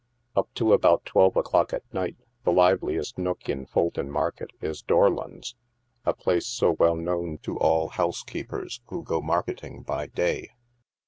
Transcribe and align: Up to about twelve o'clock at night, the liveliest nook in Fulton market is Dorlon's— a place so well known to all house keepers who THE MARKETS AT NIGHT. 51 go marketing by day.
Up 0.35 0.51
to 0.55 0.73
about 0.73 1.05
twelve 1.05 1.37
o'clock 1.37 1.73
at 1.73 1.83
night, 1.93 2.17
the 2.43 2.51
liveliest 2.51 3.19
nook 3.19 3.47
in 3.47 3.67
Fulton 3.67 4.09
market 4.09 4.49
is 4.59 4.81
Dorlon's— 4.81 5.53
a 6.07 6.13
place 6.15 6.47
so 6.47 6.71
well 6.79 6.95
known 6.95 7.37
to 7.43 7.55
all 7.59 7.89
house 7.89 8.23
keepers 8.23 8.81
who 8.87 9.03
THE 9.03 9.21
MARKETS 9.21 9.61
AT 9.61 9.63
NIGHT. 9.63 9.69
51 9.69 9.73
go 9.83 9.83
marketing 9.83 9.83
by 9.83 10.07
day. 10.07 10.49